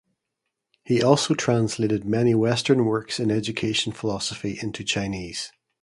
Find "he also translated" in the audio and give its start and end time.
0.83-2.05